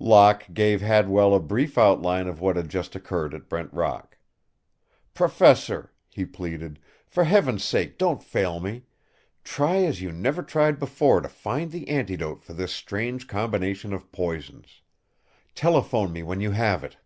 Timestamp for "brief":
1.40-1.76